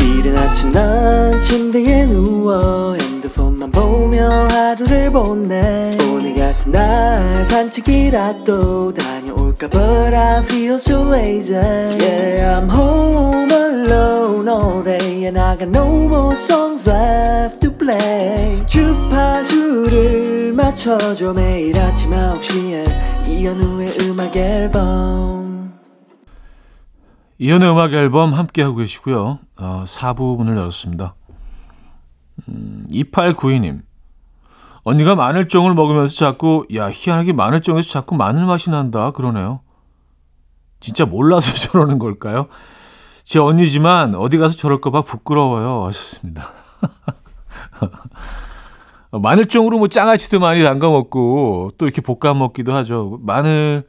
이른 0.00 0.36
아침 0.36 0.70
난 0.70 1.40
침대에 1.40 2.06
누워 2.06 2.94
핸드폰만 2.94 3.70
보며 3.70 4.46
하루를 4.50 5.10
보내 5.10 5.96
오늘 6.12 6.34
같은 6.34 6.72
날 6.72 7.44
산책이라도 7.46 8.92
다녀올까 8.94 9.68
But 9.68 10.14
I 10.14 10.42
feel 10.44 10.74
so 10.74 11.08
lazy 11.08 11.54
Yeah 11.54 12.60
I'm 12.60 12.68
home 12.68 13.50
alone 13.50 14.48
all 14.48 14.84
day 14.84 15.24
And 15.26 15.38
I 15.38 15.56
got 15.56 15.68
no 15.68 15.86
more 16.06 16.36
songs 16.36 16.88
left 16.88 17.61
play 17.82 18.64
주파수를 18.66 20.52
맞춰줘 20.52 21.32
매일 21.32 21.78
아침 21.80 22.10
9시에 22.10 23.28
이현우의 23.28 23.96
음악 24.02 24.36
앨범 24.36 25.72
이연의 27.38 27.72
음악 27.72 27.92
앨범 27.92 28.34
함께하고 28.34 28.76
계시고요. 28.76 29.40
어, 29.58 29.84
4부 29.84 30.36
문을 30.36 30.56
열었습니다. 30.56 31.16
음, 32.48 32.86
2892님. 32.88 33.80
언니가 34.84 35.16
마늘종을 35.16 35.74
먹으면서 35.74 36.14
자꾸 36.14 36.64
야 36.74 36.88
희한하게 36.88 37.32
마늘종에서 37.32 37.88
자꾸 37.88 38.14
마늘 38.14 38.46
맛이 38.46 38.70
난다 38.70 39.10
그러네요. 39.10 39.60
진짜 40.78 41.04
몰라서 41.04 41.52
저러는 41.68 41.98
걸까요? 41.98 42.46
제 43.24 43.40
언니지만 43.40 44.14
어디 44.14 44.38
가서 44.38 44.56
저럴까 44.56 44.90
봐 44.90 45.02
부끄러워요 45.02 45.84
하셨습니다. 45.86 46.52
어, 49.10 49.18
마늘종으로 49.20 49.78
뭐 49.78 49.88
장아찌도 49.88 50.40
많이 50.40 50.62
담가 50.62 50.88
먹고 50.90 51.72
또 51.78 51.86
이렇게 51.86 52.00
볶아 52.00 52.34
먹기도 52.34 52.74
하죠. 52.74 53.18
마늘 53.22 53.86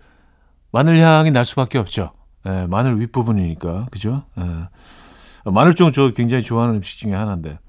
마늘 0.72 1.00
향이 1.00 1.32
날 1.32 1.46
수밖에 1.46 1.78
없죠. 1.78 2.12
예, 2.48 2.66
마늘 2.68 3.00
윗부분이니까. 3.00 3.88
그죠? 3.92 4.24
예. 4.40 5.52
마늘종 5.52 5.92
저 5.92 6.12
굉장히 6.12 6.44
좋아하는 6.44 6.76
음식 6.76 6.98
중에 7.00 7.14
하나인데. 7.14 7.60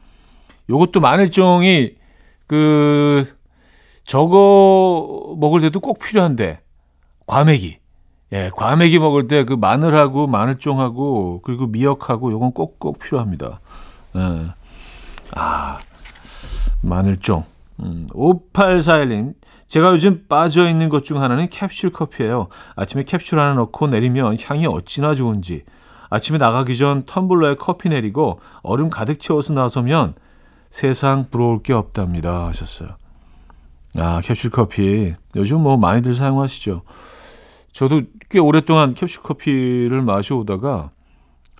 요것도 0.70 1.00
마늘종이 1.00 1.96
그 2.46 3.26
저거 4.06 5.36
먹을 5.38 5.60
때도 5.60 5.80
꼭 5.80 5.98
필요한데. 5.98 6.60
과메기. 7.26 7.78
예, 8.32 8.50
과메기 8.56 8.98
먹을 8.98 9.28
때 9.28 9.44
그 9.44 9.52
마늘하고 9.54 10.26
마늘종하고 10.26 11.42
그리고 11.44 11.66
미역하고 11.66 12.32
요건 12.32 12.52
꼭꼭 12.52 12.98
필요합니다. 12.98 13.60
예. 14.16 14.46
아, 15.36 15.78
마늘종. 16.84 17.44
음, 17.80 18.06
5841님. 18.12 19.34
제가 19.66 19.92
요즘 19.92 20.26
빠져 20.28 20.68
있는 20.68 20.88
것 20.88 21.02
중 21.02 21.20
하나는 21.22 21.48
캡슐 21.48 21.92
커피예요. 21.92 22.48
아침에 22.76 23.02
캡슐 23.02 23.38
하나 23.38 23.54
넣고 23.54 23.88
내리면 23.88 24.36
향이 24.40 24.66
어찌나 24.66 25.14
좋은지. 25.14 25.64
아침에 26.10 26.38
나가기 26.38 26.76
전 26.76 27.04
텀블러에 27.04 27.56
커피 27.58 27.88
내리고 27.88 28.38
얼음 28.62 28.90
가득 28.90 29.18
채워서 29.18 29.52
나서면 29.52 30.14
세상 30.70 31.24
부러울 31.30 31.62
게 31.62 31.72
없답니다. 31.72 32.46
하셨어요. 32.46 32.90
아, 33.96 34.20
캡슐 34.22 34.50
커피. 34.50 35.14
요즘 35.34 35.60
뭐 35.60 35.76
많이들 35.76 36.14
사용하시죠. 36.14 36.82
저도 37.72 38.02
꽤 38.28 38.38
오랫동안 38.38 38.94
캡슐 38.94 39.22
커피를 39.22 40.02
마셔오다가 40.02 40.90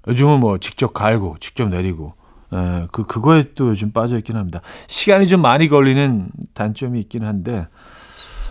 요즘은 0.07 0.39
뭐 0.41 0.59
직접 0.59 0.93
갈고 0.95 1.37
직접 1.41 1.69
내리고 1.69 2.15
에, 2.55 2.87
그 2.93 3.05
그거에 3.05 3.53
또 3.55 3.69
요즘 3.71 3.91
빠져 3.93 4.17
있긴 4.19 4.37
합니다. 4.37 4.61
시간이 4.89 5.27
좀 5.27 5.43
많이 5.43 5.69
걸리는 5.69 6.29
단점이 6.55 7.01
있긴 7.01 7.25
한데 7.25 7.67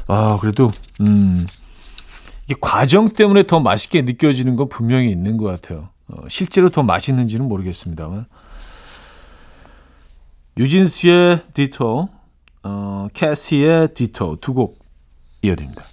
아 0.07 0.37
그래도 0.41 0.69
음 1.01 1.45
이게 2.45 2.55
과정 2.59 3.09
때문에 3.13 3.43
더 3.43 3.59
맛있게 3.61 4.01
느껴지는 4.01 4.55
건 4.57 4.67
분명히 4.69 5.09
있는 5.09 5.37
것 5.37 5.45
같아요. 5.45 5.89
어, 6.09 6.27
실제로 6.27 6.69
더 6.69 6.83
맛있는지는 6.83 7.47
모르겠습니다만 7.47 8.25
뉴진스의 10.57 11.41
Ditto, 11.53 12.09
어, 12.63 13.07
캐시의 13.13 13.93
Ditto 13.93 14.35
두 14.37 14.53
곡 14.53 14.79
이어드립니다. 15.41 15.83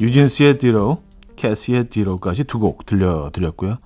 뉴진스의 0.00 0.58
Ditto, 0.58 1.02
캐시의 1.36 1.88
Ditto까지 1.88 2.44
두 2.44 2.58
곡 2.58 2.84
들려드렸고요. 2.86 3.78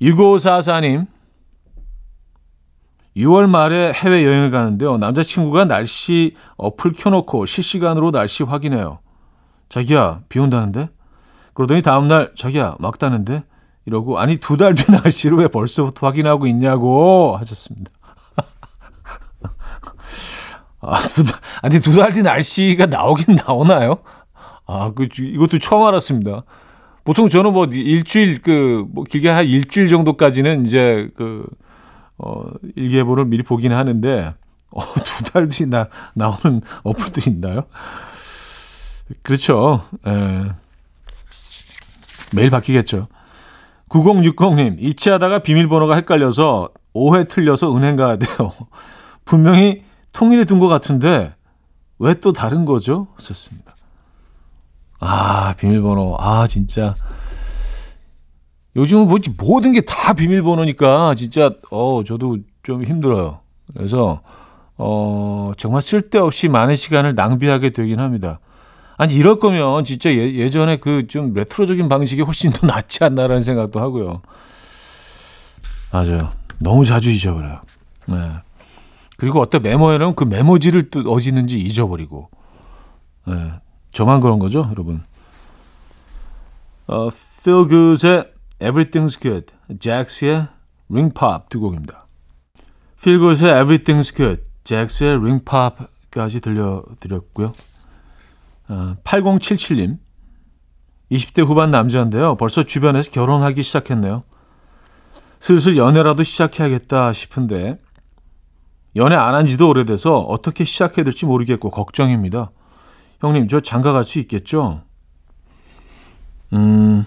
6544님 0.00 1.06
6월 3.16 3.48
말에 3.48 3.92
해외 3.94 4.24
여행을 4.24 4.50
가는데요. 4.50 4.98
남자친구가 4.98 5.64
날씨 5.64 6.34
어플 6.56 6.92
켜놓고 6.92 7.46
실시간으로 7.46 8.10
날씨 8.10 8.42
확인해요. 8.42 8.98
자기야, 9.68 10.20
비 10.28 10.38
온다는데? 10.38 10.90
그러더니 11.54 11.82
다음날, 11.82 12.32
자기야, 12.36 12.76
막다는데? 12.78 13.44
이러고, 13.86 14.18
아니, 14.18 14.36
두 14.36 14.56
달 14.56 14.74
뒤 14.74 14.84
날씨를 14.92 15.38
왜 15.38 15.48
벌써부터 15.48 16.06
확인하고 16.06 16.46
있냐고 16.46 17.36
하셨습니다. 17.38 17.90
아, 20.80 20.96
두 20.98 21.24
달, 21.24 21.40
아니, 21.62 21.80
두 21.80 21.96
달 21.96 22.10
뒤 22.12 22.22
날씨가 22.22 22.86
나오긴 22.86 23.36
나오나요? 23.46 23.96
아, 24.66 24.92
그, 24.94 25.08
이것도 25.18 25.58
처음 25.58 25.84
알았습니다. 25.86 26.42
보통 27.04 27.28
저는 27.28 27.52
뭐 27.52 27.66
일주일, 27.66 28.42
그, 28.42 28.84
뭐 28.90 29.04
길게 29.04 29.28
한 29.30 29.46
일주일 29.46 29.88
정도까지는 29.88 30.66
이제 30.66 31.08
그, 31.16 31.46
어, 32.18 32.44
일기예보를 32.76 33.24
미리 33.26 33.42
보긴 33.42 33.72
하는데, 33.72 34.34
어, 34.70 34.80
두 35.04 35.24
달 35.32 35.48
뒤 35.48 35.66
나, 35.66 35.88
나오는 36.14 36.60
어플도 36.84 37.30
있나요? 37.30 37.62
그렇죠. 39.22 39.84
에. 40.06 40.42
매일 42.34 42.50
바뀌겠죠. 42.50 43.08
9060님, 43.88 44.76
이치하다가 44.80 45.40
비밀번호가 45.40 45.94
헷갈려서 45.94 46.70
오해 46.92 47.24
틀려서 47.24 47.76
은행 47.76 47.94
가야 47.96 48.16
돼요. 48.16 48.52
분명히 49.24 49.84
통일해 50.12 50.44
둔 50.44 50.58
것 50.58 50.66
같은데, 50.68 51.34
왜 51.98 52.14
또 52.14 52.32
다른 52.32 52.64
거죠? 52.64 53.08
썼습니다. 53.18 53.74
아, 55.00 55.54
비밀번호. 55.56 56.16
아, 56.18 56.46
진짜. 56.46 56.94
요즘은 58.76 59.08
뭐지 59.08 59.30
모든 59.38 59.72
게 59.72 59.80
다 59.80 60.12
비밀번호니까 60.12 61.14
진짜 61.16 61.50
어 61.70 62.02
저도 62.06 62.38
좀 62.62 62.84
힘들어요. 62.84 63.40
그래서 63.74 64.20
어 64.76 65.52
정말 65.56 65.82
쓸데없이 65.82 66.48
많은 66.48 66.76
시간을 66.76 67.14
낭비하게 67.14 67.70
되긴 67.70 67.98
합니다. 68.00 68.38
아니 68.98 69.14
이럴 69.14 69.38
거면 69.38 69.84
진짜 69.84 70.10
예, 70.10 70.34
예전에 70.34 70.76
그 70.76 71.06
좀 71.08 71.32
레트로적인 71.34 71.88
방식이 71.88 72.22
훨씬 72.22 72.50
더 72.50 72.66
낫지 72.66 73.02
않나라는 73.04 73.42
생각도 73.42 73.80
하고요. 73.80 74.20
맞아요. 75.92 76.30
너무 76.58 76.84
자주 76.84 77.10
잊어버려요. 77.10 77.60
네. 78.08 78.16
그리고 79.16 79.40
어떤 79.40 79.62
메모에는 79.62 80.14
그 80.14 80.24
메모지를 80.24 80.90
또 80.90 81.00
어디 81.12 81.28
있는지 81.28 81.58
잊어버리고. 81.58 82.28
네. 83.26 83.52
저만 83.92 84.20
그런 84.20 84.38
거죠, 84.38 84.66
여러분. 84.70 85.00
어, 86.86 87.08
Feel 87.08 87.68
Good의 87.68 88.24
Everything's 88.60 89.20
Good, 89.20 89.46
잭스의 89.78 90.48
Ring 90.90 91.12
Pop 91.14 91.48
두 91.50 91.60
곡입니다. 91.60 92.06
Good의 93.02 93.52
Everything's 93.62 94.14
Good, 94.14 94.42
잭스의 94.64 95.16
Ring 95.16 95.44
Pop까지 95.44 96.40
들려드렸고요. 96.40 97.52
어, 98.68 98.96
8077님, 99.04 99.98
20대 101.12 101.44
후반 101.46 101.70
남자인데요. 101.70 102.36
벌써 102.36 102.62
주변에서 102.64 103.10
결혼하기 103.10 103.62
시작했네요. 103.62 104.24
슬슬 105.38 105.76
연애라도 105.76 106.24
시작해야겠다 106.24 107.12
싶은데 107.12 107.78
연애 108.96 109.14
안 109.14 109.34
한 109.34 109.46
지도 109.46 109.68
오래돼서 109.68 110.18
어떻게 110.18 110.64
시작해야 110.64 111.04
될지 111.04 111.26
모르겠고 111.26 111.70
걱정입니다. 111.70 112.50
형님, 113.20 113.46
저 113.48 113.60
장가 113.60 113.92
갈 113.92 114.02
수 114.04 114.18
있겠죠? 114.20 114.82
음, 116.54 117.04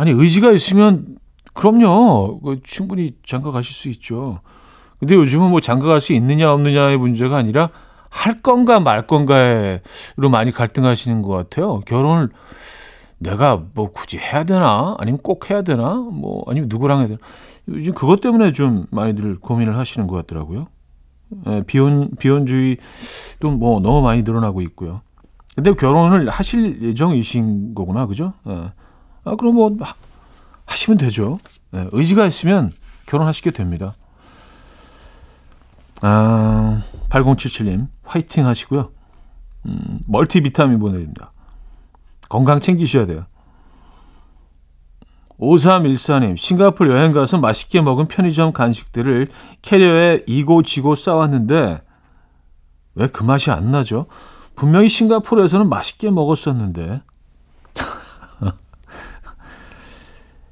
아니, 0.00 0.12
의지가 0.12 0.52
있으면, 0.52 1.18
그럼요. 1.52 2.40
그 2.40 2.60
충분히 2.62 3.16
장가 3.26 3.50
가실 3.50 3.74
수 3.74 3.90
있죠. 3.90 4.40
근데 4.98 5.14
요즘은 5.14 5.50
뭐 5.50 5.60
장가 5.60 5.86
갈 5.86 6.00
수 6.00 6.14
있느냐, 6.14 6.50
없느냐의 6.54 6.96
문제가 6.96 7.36
아니라, 7.36 7.68
할 8.08 8.40
건가 8.40 8.80
말 8.80 9.06
건가로 9.06 10.30
많이 10.30 10.52
갈등하시는 10.52 11.20
것 11.20 11.28
같아요. 11.28 11.80
결혼을 11.80 12.30
내가 13.18 13.62
뭐 13.74 13.90
굳이 13.90 14.16
해야 14.16 14.44
되나? 14.44 14.96
아니면 14.98 15.20
꼭 15.22 15.50
해야 15.50 15.60
되나? 15.60 15.96
뭐, 15.96 16.44
아니면 16.46 16.70
누구랑 16.70 17.00
해야 17.00 17.08
되나? 17.08 17.18
요즘 17.68 17.92
그것 17.92 18.22
때문에 18.22 18.52
좀 18.52 18.86
많이들 18.90 19.38
고민을 19.38 19.76
하시는 19.76 20.06
것 20.06 20.16
같더라고요. 20.16 20.68
예, 21.46 21.62
비혼, 21.66 22.10
비혼주의도 22.18 23.50
뭐 23.58 23.80
너무 23.80 24.00
많이 24.00 24.22
늘어나고 24.22 24.62
있고요. 24.62 25.02
근데 25.54 25.74
결혼을 25.74 26.30
하실 26.30 26.80
예정이신 26.80 27.74
거구나, 27.74 28.06
그죠? 28.06 28.32
예. 28.48 28.72
아, 29.24 29.36
그럼 29.36 29.54
뭐 29.56 29.76
하, 29.80 29.94
하시면 30.66 30.98
되죠. 30.98 31.38
예, 31.74 31.88
의지가 31.92 32.26
있으면 32.26 32.72
결혼하시게 33.06 33.50
됩니다. 33.52 33.94
아, 36.02 36.82
8077님, 37.10 37.88
화이팅 38.04 38.46
하시고요. 38.46 38.90
음, 39.66 40.00
멀티비타민 40.06 40.78
보내드립니다. 40.78 41.32
건강 42.28 42.60
챙기셔야 42.60 43.06
돼요. 43.06 43.26
5314님, 45.38 46.36
싱가포르 46.36 46.90
여행 46.92 47.12
가서 47.12 47.38
맛있게 47.38 47.80
먹은 47.80 48.08
편의점 48.08 48.52
간식들을 48.52 49.28
캐리어에 49.62 50.24
이고 50.26 50.62
지고 50.62 50.94
싸왔는데, 50.94 51.82
왜 52.94 53.06
그 53.08 53.22
맛이 53.22 53.50
안 53.50 53.70
나죠? 53.70 54.06
분명히 54.54 54.88
싱가포르에서는 54.88 55.68
맛있게 55.68 56.10
먹었었는데. 56.10 57.02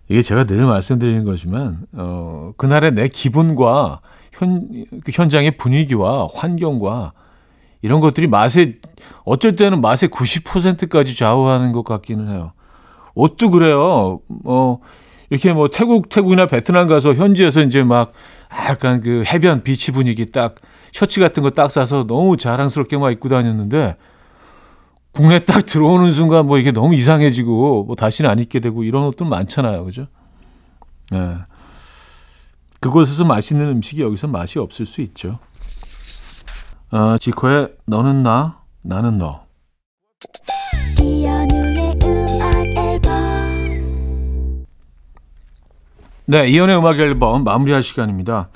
이게 0.08 0.22
제가 0.22 0.44
늘 0.44 0.64
말씀드리는 0.64 1.24
거지만, 1.24 1.78
어, 1.92 2.52
그날의 2.56 2.92
내 2.94 3.08
기분과 3.08 4.00
현, 4.32 4.86
그 5.04 5.12
현장의 5.12 5.56
분위기와 5.56 6.28
환경과 6.34 7.12
이런 7.82 8.00
것들이 8.00 8.26
맛에, 8.26 8.76
어쩔 9.24 9.54
때는 9.54 9.80
맛의 9.80 10.08
90%까지 10.08 11.14
좌우하는 11.14 11.72
것 11.72 11.84
같기는 11.84 12.30
해요. 12.30 12.52
옷도 13.14 13.50
그래요. 13.50 14.20
어, 14.44 14.78
이렇게 15.30 15.52
뭐 15.52 15.68
태국, 15.68 16.08
태국이나 16.08 16.46
베트남 16.46 16.86
가서 16.86 17.14
현지에서 17.14 17.62
이제 17.62 17.82
막 17.82 18.12
약간 18.68 19.00
그 19.00 19.24
해변 19.26 19.62
비치 19.62 19.92
분위기 19.92 20.30
딱 20.30 20.54
셔츠 20.92 21.20
같은 21.20 21.42
거 21.42 21.50
딱 21.50 21.70
사서 21.70 22.06
너무 22.06 22.36
자랑스럽게 22.38 22.96
막 22.96 23.10
입고 23.10 23.28
다녔는데 23.28 23.96
국내 25.18 25.44
딱 25.44 25.66
들어오는 25.66 26.12
순간 26.12 26.46
뭐 26.46 26.58
이게 26.58 26.70
너무 26.70 26.94
이상해지고 26.94 27.82
뭐 27.82 27.96
다시는 27.96 28.30
안 28.30 28.38
입게 28.38 28.60
되고 28.60 28.84
이런 28.84 29.02
옷도 29.02 29.24
많잖아요. 29.24 29.84
그죠? 29.84 30.06
예. 31.12 31.18
네. 31.18 31.34
그곳에서 32.78 33.24
맛있는 33.24 33.68
음식이 33.68 34.00
여기서 34.00 34.28
맛이 34.28 34.60
없을 34.60 34.86
수 34.86 35.00
있죠. 35.00 35.40
어, 36.92 37.16
지코의 37.18 37.74
너는 37.86 38.22
나, 38.22 38.60
나는 38.82 39.18
너. 39.18 39.42
네, 46.26 46.46
이연의 46.46 46.78
음악 46.78 47.00
앨범 47.00 47.42
마무리할 47.42 47.82
시간입니다. 47.82 48.50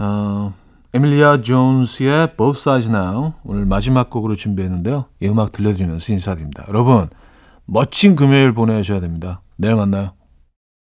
어, 0.00 0.52
에밀리아 0.94 1.42
존스의 1.42 2.36
Both 2.36 2.60
Sides 2.60 2.88
Now 2.90 3.34
오늘 3.44 3.66
마지막 3.66 4.08
곡으로 4.08 4.36
준비했는데요. 4.36 5.04
이 5.20 5.28
음악 5.28 5.52
들려드리면서 5.52 6.12
인사드립니다. 6.14 6.64
여러분, 6.68 7.08
멋진 7.66 8.16
금요일 8.16 8.52
보내셔야 8.52 9.00
됩니다. 9.00 9.42
내일 9.56 9.74
만나요. 9.74 10.12